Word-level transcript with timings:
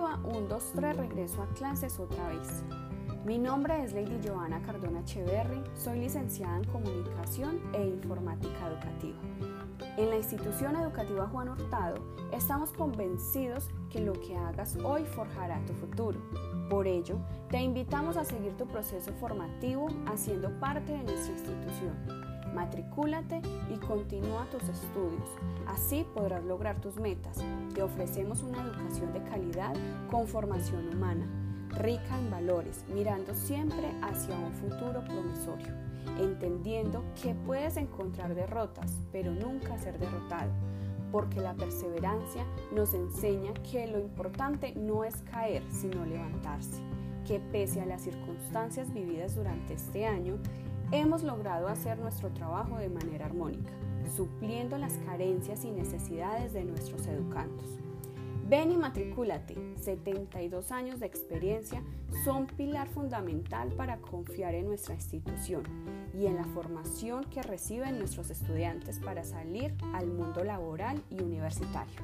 educativa, 0.00 0.18
1, 0.24 0.48
2, 0.48 0.72
3, 0.76 0.96
regreso 0.96 1.42
a 1.42 1.46
clases 1.54 1.98
otra 1.98 2.28
vez. 2.28 2.62
Mi 3.24 3.38
nombre 3.38 3.82
es 3.84 3.92
Lady 3.92 4.18
Joana 4.26 4.62
Cardona 4.62 5.00
Echeverry, 5.00 5.62
soy 5.76 6.00
licenciada 6.00 6.56
en 6.56 6.64
Comunicación 6.64 7.60
e 7.74 7.86
Informática 7.86 8.68
Educativa. 8.68 9.69
En 9.96 10.08
la 10.08 10.16
institución 10.16 10.76
educativa 10.76 11.26
Juan 11.26 11.48
Hurtado 11.48 11.96
estamos 12.32 12.72
convencidos 12.72 13.68
que 13.90 14.00
lo 14.00 14.12
que 14.12 14.36
hagas 14.36 14.76
hoy 14.84 15.04
forjará 15.04 15.60
tu 15.66 15.74
futuro. 15.74 16.18
Por 16.68 16.86
ello, 16.86 17.18
te 17.50 17.60
invitamos 17.60 18.16
a 18.16 18.24
seguir 18.24 18.56
tu 18.56 18.66
proceso 18.66 19.12
formativo 19.14 19.88
haciendo 20.06 20.50
parte 20.60 20.92
de 20.92 21.02
nuestra 21.02 21.32
institución. 21.32 21.94
Matricúlate 22.54 23.42
y 23.72 23.78
continúa 23.78 24.46
tus 24.50 24.62
estudios. 24.62 25.28
Así 25.66 26.06
podrás 26.14 26.44
lograr 26.44 26.80
tus 26.80 26.96
metas. 26.96 27.38
Te 27.74 27.82
ofrecemos 27.82 28.42
una 28.42 28.62
educación 28.62 29.12
de 29.12 29.22
calidad 29.24 29.74
con 30.10 30.26
formación 30.26 30.88
humana 30.88 31.26
rica 31.70 32.18
en 32.18 32.30
valores, 32.30 32.84
mirando 32.92 33.34
siempre 33.34 33.92
hacia 34.02 34.36
un 34.36 34.52
futuro 34.52 35.04
promisorio, 35.04 35.74
entendiendo 36.18 37.02
que 37.22 37.34
puedes 37.34 37.76
encontrar 37.76 38.34
derrotas, 38.34 39.02
pero 39.12 39.32
nunca 39.32 39.78
ser 39.78 39.98
derrotado, 39.98 40.50
porque 41.12 41.40
la 41.40 41.54
perseverancia 41.54 42.44
nos 42.72 42.94
enseña 42.94 43.52
que 43.70 43.86
lo 43.86 43.98
importante 43.98 44.74
no 44.74 45.04
es 45.04 45.16
caer, 45.22 45.62
sino 45.70 46.04
levantarse, 46.04 46.82
que 47.26 47.40
pese 47.40 47.80
a 47.80 47.86
las 47.86 48.02
circunstancias 48.02 48.92
vividas 48.92 49.34
durante 49.34 49.74
este 49.74 50.06
año, 50.06 50.38
hemos 50.92 51.22
logrado 51.22 51.68
hacer 51.68 51.98
nuestro 51.98 52.30
trabajo 52.30 52.76
de 52.76 52.88
manera 52.88 53.26
armónica, 53.26 53.70
supliendo 54.16 54.76
las 54.76 54.94
carencias 55.06 55.64
y 55.64 55.70
necesidades 55.70 56.52
de 56.52 56.64
nuestros 56.64 57.06
educandos. 57.06 57.78
Ven 58.50 58.72
y 58.72 58.76
matricúlate. 58.76 59.54
72 59.80 60.72
años 60.72 60.98
de 60.98 61.06
experiencia 61.06 61.84
son 62.24 62.48
pilar 62.48 62.88
fundamental 62.88 63.68
para 63.76 63.98
confiar 63.98 64.56
en 64.56 64.66
nuestra 64.66 64.96
institución 64.96 65.62
y 66.18 66.26
en 66.26 66.34
la 66.34 66.44
formación 66.46 67.22
que 67.26 67.42
reciben 67.42 68.00
nuestros 68.00 68.28
estudiantes 68.28 68.98
para 68.98 69.22
salir 69.22 69.76
al 69.94 70.08
mundo 70.08 70.42
laboral 70.42 71.00
y 71.10 71.22
universitario. 71.22 72.00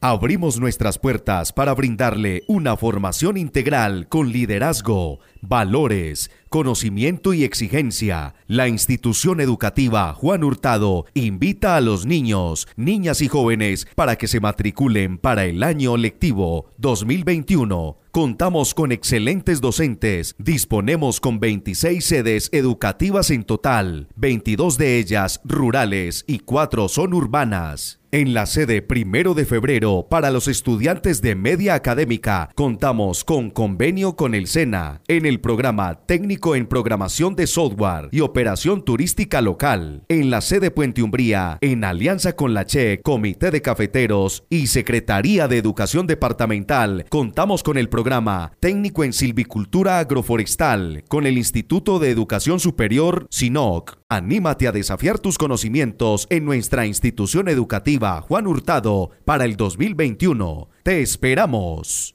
Abrimos 0.00 0.58
nuestras 0.58 0.98
puertas 0.98 1.52
para 1.52 1.74
brindarle 1.74 2.42
una 2.48 2.76
formación 2.76 3.36
integral 3.36 4.08
con 4.08 4.32
liderazgo, 4.32 5.20
valores, 5.40 6.30
conocimiento 6.48 7.34
y 7.34 7.44
exigencia. 7.44 8.34
La 8.46 8.68
institución 8.68 9.40
educativa 9.40 10.12
Juan 10.14 10.44
Hurtado 10.44 11.06
invita 11.14 11.76
a 11.76 11.80
los 11.80 12.06
niños, 12.06 12.68
niñas 12.76 13.20
y 13.22 13.28
jóvenes 13.28 13.86
para 13.94 14.16
que 14.16 14.28
se 14.28 14.40
matriculen 14.40 15.18
para 15.18 15.44
el 15.44 15.62
año 15.62 15.96
lectivo 15.96 16.70
2021. 16.78 17.98
Contamos 18.10 18.74
con 18.74 18.90
excelentes 18.90 19.60
docentes, 19.60 20.34
disponemos 20.38 21.20
con 21.20 21.40
26 21.40 22.04
sedes 22.04 22.48
educativas 22.52 23.30
en 23.30 23.44
total, 23.44 24.08
22 24.16 24.78
de 24.78 24.98
ellas 24.98 25.40
rurales 25.44 26.24
y 26.26 26.40
4 26.40 26.88
son 26.88 27.12
urbanas. 27.12 28.00
En 28.10 28.32
la 28.32 28.46
sede 28.46 28.80
primero 28.80 29.34
de 29.34 29.44
febrero 29.44 30.06
para 30.08 30.30
los 30.30 30.48
estudiantes 30.48 31.20
de 31.20 31.34
media 31.34 31.74
académica 31.74 32.48
contamos 32.54 33.22
con 33.22 33.50
convenio 33.50 34.16
con 34.16 34.34
el 34.34 34.46
SENA 34.46 35.02
en 35.08 35.26
el 35.28 35.40
programa 35.40 36.06
técnico 36.06 36.56
en 36.56 36.66
programación 36.66 37.36
de 37.36 37.46
software 37.46 38.08
y 38.10 38.20
operación 38.20 38.84
turística 38.84 39.40
local. 39.40 40.04
En 40.08 40.30
la 40.30 40.40
sede 40.40 40.70
Puente 40.70 41.02
Umbría, 41.02 41.58
en 41.60 41.84
alianza 41.84 42.34
con 42.34 42.54
la 42.54 42.64
CHE, 42.64 43.02
Comité 43.02 43.50
de 43.50 43.62
Cafeteros 43.62 44.44
y 44.48 44.68
Secretaría 44.68 45.46
de 45.46 45.58
Educación 45.58 46.06
Departamental, 46.06 47.04
contamos 47.10 47.62
con 47.62 47.76
el 47.76 47.88
programa 47.88 48.52
técnico 48.60 49.04
en 49.04 49.12
silvicultura 49.12 49.98
agroforestal 49.98 51.04
con 51.08 51.26
el 51.26 51.36
Instituto 51.36 51.98
de 51.98 52.10
Educación 52.10 52.60
Superior 52.60 53.26
SINOC. 53.30 53.98
Anímate 54.08 54.66
a 54.66 54.72
desafiar 54.72 55.18
tus 55.18 55.36
conocimientos 55.36 56.26
en 56.30 56.46
nuestra 56.46 56.86
institución 56.86 57.48
educativa 57.48 58.22
Juan 58.22 58.46
Hurtado 58.46 59.10
para 59.24 59.44
el 59.44 59.56
2021. 59.56 60.68
Te 60.82 61.02
esperamos. 61.02 62.06